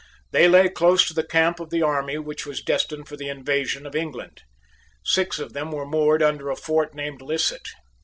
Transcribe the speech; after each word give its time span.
They 0.31 0.47
lay 0.47 0.67
close 0.67 1.07
to 1.07 1.13
the 1.13 1.23
camp 1.23 1.59
of 1.59 1.69
the 1.69 1.83
army 1.83 2.17
which 2.17 2.43
was 2.47 2.63
destined 2.63 3.07
for 3.07 3.15
the 3.15 3.29
invasion 3.29 3.85
of 3.85 3.95
England. 3.95 4.41
Six 5.05 5.37
of 5.37 5.53
them 5.53 5.71
were 5.71 5.85
moored 5.85 6.23
under 6.23 6.49
a 6.49 6.55
fort 6.55 6.95
named 6.95 7.21
Lisset. 7.21 7.67